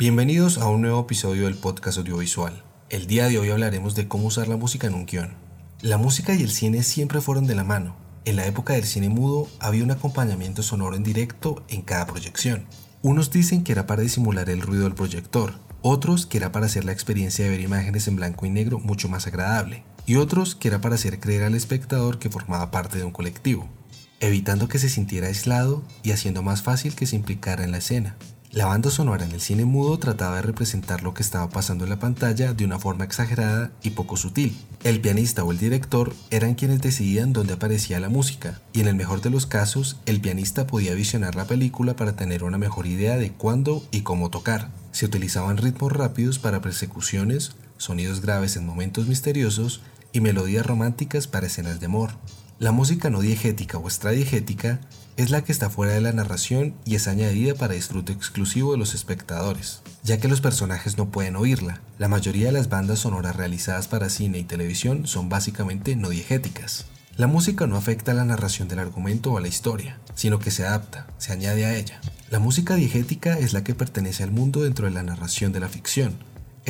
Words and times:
Bienvenidos 0.00 0.56
a 0.56 0.66
un 0.66 0.80
nuevo 0.80 1.02
episodio 1.02 1.44
del 1.44 1.56
podcast 1.56 1.98
audiovisual. 1.98 2.62
El 2.88 3.06
día 3.06 3.28
de 3.28 3.38
hoy 3.38 3.50
hablaremos 3.50 3.94
de 3.94 4.08
cómo 4.08 4.28
usar 4.28 4.48
la 4.48 4.56
música 4.56 4.86
en 4.86 4.94
un 4.94 5.04
guion. 5.04 5.34
La 5.82 5.98
música 5.98 6.34
y 6.34 6.42
el 6.42 6.50
cine 6.50 6.82
siempre 6.84 7.20
fueron 7.20 7.46
de 7.46 7.54
la 7.54 7.64
mano. 7.64 7.96
En 8.24 8.36
la 8.36 8.46
época 8.46 8.72
del 8.72 8.84
cine 8.84 9.10
mudo 9.10 9.46
había 9.58 9.84
un 9.84 9.90
acompañamiento 9.90 10.62
sonoro 10.62 10.96
en 10.96 11.02
directo 11.02 11.62
en 11.68 11.82
cada 11.82 12.06
proyección. 12.06 12.64
Unos 13.02 13.30
dicen 13.30 13.62
que 13.62 13.72
era 13.72 13.86
para 13.86 14.00
disimular 14.00 14.48
el 14.48 14.62
ruido 14.62 14.84
del 14.84 14.94
proyector, 14.94 15.52
otros 15.82 16.24
que 16.24 16.38
era 16.38 16.50
para 16.50 16.64
hacer 16.64 16.86
la 16.86 16.92
experiencia 16.92 17.44
de 17.44 17.50
ver 17.50 17.60
imágenes 17.60 18.08
en 18.08 18.16
blanco 18.16 18.46
y 18.46 18.48
negro 18.48 18.78
mucho 18.78 19.10
más 19.10 19.26
agradable, 19.26 19.84
y 20.06 20.16
otros 20.16 20.54
que 20.54 20.68
era 20.68 20.80
para 20.80 20.94
hacer 20.94 21.20
creer 21.20 21.42
al 21.42 21.54
espectador 21.54 22.18
que 22.18 22.30
formaba 22.30 22.70
parte 22.70 22.96
de 22.96 23.04
un 23.04 23.12
colectivo, 23.12 23.68
evitando 24.20 24.66
que 24.66 24.78
se 24.78 24.88
sintiera 24.88 25.26
aislado 25.26 25.82
y 26.02 26.12
haciendo 26.12 26.42
más 26.42 26.62
fácil 26.62 26.94
que 26.94 27.04
se 27.04 27.16
implicara 27.16 27.64
en 27.64 27.72
la 27.72 27.78
escena. 27.78 28.16
La 28.52 28.66
banda 28.66 28.90
sonora 28.90 29.24
en 29.24 29.30
el 29.30 29.40
cine 29.40 29.64
mudo 29.64 29.96
trataba 30.00 30.34
de 30.36 30.42
representar 30.42 31.04
lo 31.04 31.14
que 31.14 31.22
estaba 31.22 31.48
pasando 31.50 31.84
en 31.84 31.90
la 31.90 32.00
pantalla 32.00 32.52
de 32.52 32.64
una 32.64 32.80
forma 32.80 33.04
exagerada 33.04 33.70
y 33.80 33.90
poco 33.90 34.16
sutil. 34.16 34.58
El 34.82 35.00
pianista 35.00 35.44
o 35.44 35.52
el 35.52 35.58
director 35.58 36.12
eran 36.30 36.56
quienes 36.56 36.80
decidían 36.80 37.32
dónde 37.32 37.52
aparecía 37.52 38.00
la 38.00 38.08
música, 38.08 38.60
y 38.72 38.80
en 38.80 38.88
el 38.88 38.96
mejor 38.96 39.20
de 39.20 39.30
los 39.30 39.46
casos, 39.46 39.98
el 40.04 40.20
pianista 40.20 40.66
podía 40.66 40.94
visionar 40.94 41.36
la 41.36 41.44
película 41.44 41.94
para 41.94 42.16
tener 42.16 42.42
una 42.42 42.58
mejor 42.58 42.88
idea 42.88 43.16
de 43.18 43.30
cuándo 43.30 43.84
y 43.92 44.00
cómo 44.00 44.30
tocar. 44.30 44.70
Se 44.90 45.06
utilizaban 45.06 45.56
ritmos 45.56 45.92
rápidos 45.92 46.40
para 46.40 46.60
persecuciones, 46.60 47.52
sonidos 47.76 48.20
graves 48.20 48.56
en 48.56 48.66
momentos 48.66 49.06
misteriosos 49.06 49.80
y 50.12 50.22
melodías 50.22 50.66
románticas 50.66 51.28
para 51.28 51.46
escenas 51.46 51.78
de 51.78 51.86
amor. 51.86 52.10
La 52.60 52.72
música 52.72 53.08
no 53.08 53.22
diegética 53.22 53.78
o 53.78 53.86
extradiegética 53.88 54.80
es 55.16 55.30
la 55.30 55.42
que 55.42 55.50
está 55.50 55.70
fuera 55.70 55.94
de 55.94 56.02
la 56.02 56.12
narración 56.12 56.74
y 56.84 56.94
es 56.94 57.08
añadida 57.08 57.54
para 57.54 57.72
disfrute 57.72 58.12
exclusivo 58.12 58.72
de 58.72 58.76
los 58.76 58.94
espectadores, 58.94 59.80
ya 60.02 60.20
que 60.20 60.28
los 60.28 60.42
personajes 60.42 60.98
no 60.98 61.06
pueden 61.06 61.36
oírla. 61.36 61.80
La 61.98 62.08
mayoría 62.08 62.48
de 62.48 62.52
las 62.52 62.68
bandas 62.68 62.98
sonoras 62.98 63.34
realizadas 63.34 63.88
para 63.88 64.10
cine 64.10 64.40
y 64.40 64.44
televisión 64.44 65.06
son 65.06 65.30
básicamente 65.30 65.96
no 65.96 66.10
diegéticas. 66.10 66.84
La 67.16 67.26
música 67.26 67.66
no 67.66 67.78
afecta 67.78 68.12
a 68.12 68.14
la 68.14 68.26
narración 68.26 68.68
del 68.68 68.80
argumento 68.80 69.32
o 69.32 69.38
a 69.38 69.40
la 69.40 69.48
historia, 69.48 69.98
sino 70.14 70.38
que 70.38 70.50
se 70.50 70.66
adapta, 70.66 71.06
se 71.16 71.32
añade 71.32 71.64
a 71.64 71.74
ella. 71.74 71.98
La 72.28 72.40
música 72.40 72.74
diegética 72.74 73.38
es 73.38 73.54
la 73.54 73.64
que 73.64 73.74
pertenece 73.74 74.22
al 74.22 74.32
mundo 74.32 74.64
dentro 74.64 74.84
de 74.84 74.92
la 74.92 75.02
narración 75.02 75.52
de 75.52 75.60
la 75.60 75.70
ficción, 75.70 76.18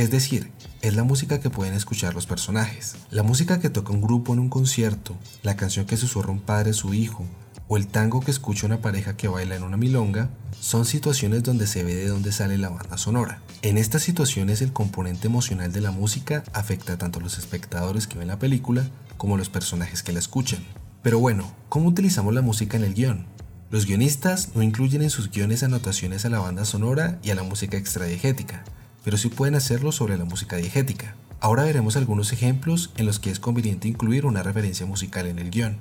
es 0.00 0.10
decir, 0.10 0.50
es 0.80 0.96
la 0.96 1.04
música 1.04 1.40
que 1.40 1.50
pueden 1.50 1.74
escuchar 1.74 2.14
los 2.14 2.24
personajes. 2.24 2.96
La 3.10 3.22
música 3.22 3.60
que 3.60 3.68
toca 3.68 3.92
un 3.92 4.00
grupo 4.00 4.32
en 4.32 4.38
un 4.38 4.48
concierto, 4.48 5.14
la 5.42 5.56
canción 5.56 5.84
que 5.84 5.98
susurra 5.98 6.32
un 6.32 6.40
padre 6.40 6.70
a 6.70 6.72
su 6.72 6.94
hijo, 6.94 7.26
o 7.68 7.76
el 7.76 7.86
tango 7.86 8.20
que 8.20 8.30
escucha 8.30 8.66
una 8.66 8.80
pareja 8.80 9.18
que 9.18 9.28
baila 9.28 9.56
en 9.56 9.62
una 9.62 9.76
milonga, 9.76 10.30
son 10.58 10.86
situaciones 10.86 11.42
donde 11.42 11.66
se 11.66 11.84
ve 11.84 11.94
de 11.94 12.08
dónde 12.08 12.32
sale 12.32 12.56
la 12.56 12.70
banda 12.70 12.96
sonora. 12.96 13.42
En 13.60 13.76
estas 13.76 14.00
situaciones 14.02 14.62
el 14.62 14.72
componente 14.72 15.26
emocional 15.26 15.70
de 15.70 15.82
la 15.82 15.90
música 15.90 16.44
afecta 16.54 16.96
tanto 16.96 17.18
a 17.18 17.22
los 17.22 17.36
espectadores 17.36 18.06
que 18.06 18.16
ven 18.16 18.28
la 18.28 18.38
película 18.38 18.88
como 19.18 19.34
a 19.34 19.38
los 19.38 19.50
personajes 19.50 20.02
que 20.02 20.14
la 20.14 20.18
escuchan. 20.18 20.64
Pero 21.02 21.18
bueno, 21.18 21.52
¿cómo 21.68 21.90
utilizamos 21.90 22.32
la 22.32 22.40
música 22.40 22.78
en 22.78 22.84
el 22.84 22.94
guion? 22.94 23.26
Los 23.70 23.84
guionistas 23.84 24.48
no 24.54 24.62
incluyen 24.62 25.02
en 25.02 25.10
sus 25.10 25.30
guiones 25.30 25.62
anotaciones 25.62 26.24
a 26.24 26.30
la 26.30 26.40
banda 26.40 26.64
sonora 26.64 27.18
y 27.22 27.30
a 27.30 27.34
la 27.34 27.42
música 27.42 27.76
extradigética, 27.76 28.64
pero 29.04 29.16
sí 29.16 29.28
pueden 29.28 29.54
hacerlo 29.54 29.92
sobre 29.92 30.18
la 30.18 30.24
música 30.24 30.56
diegética. 30.56 31.14
Ahora 31.40 31.64
veremos 31.64 31.96
algunos 31.96 32.32
ejemplos 32.32 32.90
en 32.96 33.06
los 33.06 33.18
que 33.18 33.30
es 33.30 33.40
conveniente 33.40 33.88
incluir 33.88 34.26
una 34.26 34.42
referencia 34.42 34.84
musical 34.84 35.26
en 35.26 35.38
el 35.38 35.50
guion. 35.50 35.78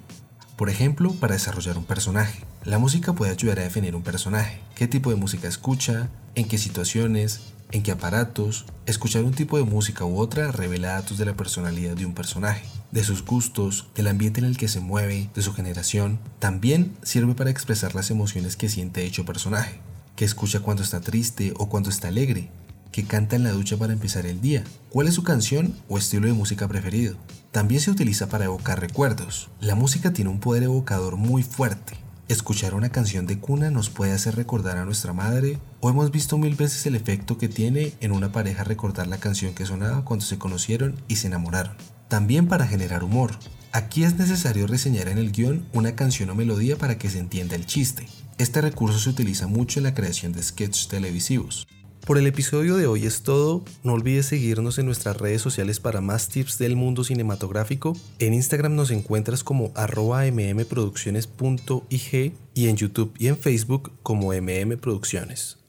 Por 0.56 0.70
ejemplo, 0.70 1.14
para 1.14 1.36
desarrollar 1.36 1.78
un 1.78 1.86
personaje. 1.86 2.44
La 2.66 2.80
música 2.80 3.14
puede 3.14 3.31
ayudar 3.31 3.59
a 3.59 3.64
definir 3.64 3.95
un 3.95 4.02
personaje, 4.02 4.61
qué 4.76 4.88
tipo 4.88 5.09
de 5.09 5.16
música 5.16 5.48
escucha, 5.48 6.09
en 6.36 6.48
qué 6.48 6.58
situaciones, 6.58 7.42
en 7.72 7.84
qué 7.84 7.92
aparatos. 7.92 8.66
Escuchar 8.86 9.23
un 9.23 9.33
tipo 9.33 9.58
de 9.58 9.64
música 9.64 10.05
u 10.05 10.17
otra 10.17 10.52
revela 10.52 10.94
datos 10.94 11.17
de 11.17 11.26
la 11.26 11.36
personalidad 11.36 11.95
de 11.95 12.05
un 12.05 12.14
personaje, 12.14 12.65
de 12.92 13.04
sus 13.04 13.23
gustos, 13.23 13.88
del 13.95 14.08
ambiente 14.08 14.39
en 14.39 14.45
el 14.45 14.58
que 14.58 14.67
se 14.67 14.80
mueve, 14.80 15.30
de 15.36 15.42
su 15.42 15.54
generación. 15.54 16.20
También 16.39 16.94
sirve 17.04 17.36
para 17.36 17.52
expresar 17.52 17.95
las 17.95 18.11
emociones 18.11 18.55
que 18.55 18.70
siente 18.70 19.02
dicho 19.02 19.26
personaje, 19.26 19.80
que 20.15 20.26
escucha 20.26 20.61
cuando 20.61 20.83
está 20.83 21.02
triste 21.02 21.54
o 21.58 21.70
cuando 21.70 21.89
está 21.89 22.08
alegre, 22.10 22.49
que 22.92 23.05
canta 23.05 23.36
en 23.36 23.44
la 23.44 23.52
ducha 23.52 23.77
para 23.77 23.94
empezar 23.94 24.26
el 24.26 24.42
día, 24.42 24.64
cuál 24.89 25.08
es 25.08 25.14
su 25.14 25.23
canción 25.23 25.76
o 25.88 25.98
estilo 25.98 26.27
de 26.27 26.33
música 26.33 26.67
preferido. 26.67 27.17
También 27.52 27.82
se 27.82 27.92
utiliza 27.92 28.30
para 28.30 28.45
evocar 28.45 28.80
recuerdos. 28.80 29.50
La 29.60 29.76
música 29.76 30.14
tiene 30.14 30.30
un 30.30 30.39
poder 30.39 30.64
evocador 30.64 31.17
muy 31.17 31.44
fuerte. 31.44 31.98
Escuchar 32.27 32.76
una 32.76 32.89
canción 32.89 33.26
de 33.26 33.39
cuna 33.39 33.72
nos 33.72 33.89
puede 33.89 34.11
hacer 34.11 34.36
recordar 34.36 34.77
a 34.77 34.86
nuestra 34.86 35.14
madre 35.14 35.58
o 35.80 35.89
hemos 35.89 36.11
visto 36.11 36.38
mil 36.38 36.54
veces 36.55 36.86
el 36.86 36.95
efecto 36.95 37.39
que 37.39 37.48
tiene 37.48 37.94
en 38.02 38.11
una 38.11 38.32
pareja 38.32 38.64
recordar 38.64 39.08
la 39.08 39.17
canción 39.17 39.56
que 39.56 39.66
sonaba 39.66 40.06
cuando 40.06 40.23
se 40.23 40.38
conocieron 40.38 40.95
y 41.08 41.16
se 41.16 41.26
enamoraron. 41.26 41.76
También 42.08 42.48
para 42.48 42.67
generar 42.67 43.04
humor. 43.04 43.32
Aquí 43.71 44.04
es 44.04 44.16
necesario 44.17 44.67
reseñar 44.67 45.08
en 45.10 45.17
el 45.17 45.32
guion 45.32 45.66
una 45.73 45.95
canción 45.95 46.30
o 46.30 46.36
melodía 46.36 46.77
para 46.77 47.00
que 47.00 47.10
se 47.10 47.17
entienda 47.17 47.56
el 47.56 47.66
chiste. 47.66 48.08
Este 48.38 48.61
recurso 48.61 49.00
se 49.00 49.10
utiliza 49.10 49.48
mucho 49.48 49.80
en 49.80 49.83
la 49.83 49.94
creación 49.94 50.32
de 50.32 50.44
sketches 50.44 50.88
televisivos. 50.88 51.67
Por 52.09 52.17
el 52.17 52.25
episodio 52.25 52.75
de 52.75 52.87
hoy 52.87 53.05
es 53.05 53.21
todo. 53.21 53.64
No 53.83 53.93
olvides 53.93 54.25
seguirnos 54.25 54.80
en 54.80 54.87
nuestras 54.87 55.17
redes 55.17 55.43
sociales 55.43 55.80
para 55.80 56.02
más 56.02 56.27
tips 56.27 56.58
del 56.58 56.75
mundo 56.75 57.03
cinematográfico. 57.03 57.95
En 58.17 58.33
Instagram 58.33 58.75
nos 58.75 58.89
encuentras 58.89 59.43
como 59.43 59.71
arroba 59.75 60.23
mmproducciones.ig 60.23 62.33
y 62.55 62.67
en 62.67 62.77
YouTube 62.77 63.14
y 63.20 63.27
en 63.27 63.37
Facebook 63.37 63.92
como 64.02 64.33
mmproducciones. 64.33 65.59